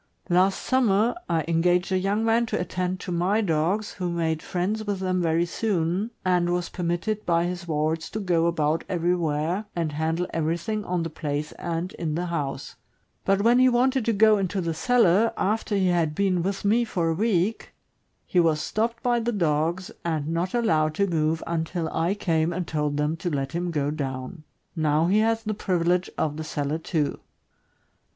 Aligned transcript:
Last 0.29 0.63
summer, 0.63 1.13
I 1.29 1.45
engaged 1.47 1.91
a 1.91 1.97
young 1.99 2.25
man 2.25 2.47
to 2.47 2.59
attend 2.59 2.99
to 3.01 3.11
my 3.11 3.39
dogs, 3.39 3.91
who 3.93 4.09
made 4.09 4.41
friends 4.41 4.83
with 4.83 4.99
them 4.99 5.21
very 5.21 5.45
soon, 5.45 6.09
and 6.25 6.49
was 6.51 6.69
permitted 6.69 7.23
by 7.23 7.45
his 7.45 7.67
wards 7.67 8.09
to 8.09 8.19
go 8.19 8.47
about 8.47 8.83
everywhere, 8.89 9.65
and 9.75 9.91
handle 9.91 10.25
everything 10.33 10.83
on 10.85 11.03
the 11.03 11.11
place 11.11 11.51
and 11.51 11.93
in 11.99 12.15
the 12.15 12.25
house; 12.33 12.77
but 13.25 13.43
when 13.43 13.59
he 13.59 13.69
wanted 13.69 14.03
to 14.05 14.11
go 14.13 14.39
into 14.39 14.59
the 14.59 14.73
cellar, 14.73 15.33
after 15.37 15.75
he 15.75 15.89
had 15.89 16.15
been 16.15 16.41
with 16.41 16.65
me 16.65 16.83
for 16.83 17.09
a 17.11 17.13
week, 17.13 17.71
he 18.25 18.39
was 18.39 18.59
stopped 18.59 19.03
by 19.03 19.19
the 19.19 19.31
dogs, 19.31 19.91
and 20.03 20.27
not 20.29 20.55
allowed 20.55 20.95
to 20.95 21.05
move 21.05 21.43
until 21.45 21.87
I 21.95 22.15
came 22.15 22.51
and 22.51 22.65
told 22.65 22.97
them 22.97 23.15
to 23.17 23.29
let 23.29 23.51
him 23.51 23.69
go 23.69 23.91
down. 23.91 24.45
Now 24.75 25.05
he 25.05 25.19
has 25.19 25.43
the 25.43 25.53
privilege 25.53 26.09
of 26.17 26.37
the 26.37 26.43
cellar, 26.43 26.79
too. 26.79 27.19